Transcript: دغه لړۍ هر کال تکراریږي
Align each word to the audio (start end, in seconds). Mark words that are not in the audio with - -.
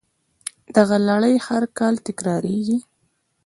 دغه 0.75 0.97
لړۍ 1.07 1.35
هر 1.47 1.63
کال 1.77 1.95
تکراریږي 2.07 2.77